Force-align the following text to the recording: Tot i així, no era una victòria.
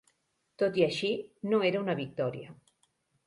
Tot 0.61 0.77
i 0.81 0.85
així, 0.85 1.11
no 1.53 1.61
era 1.69 1.81
una 1.87 1.97
victòria. 2.01 2.57